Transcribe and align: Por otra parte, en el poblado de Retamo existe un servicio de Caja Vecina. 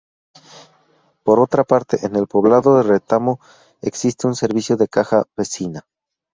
Por 1.23 1.39
otra 1.39 1.63
parte, 1.63 2.07
en 2.07 2.15
el 2.15 2.25
poblado 2.25 2.75
de 2.75 2.81
Retamo 2.81 3.39
existe 3.83 4.25
un 4.25 4.33
servicio 4.33 4.75
de 4.75 4.87
Caja 4.87 5.25
Vecina. 5.37 5.85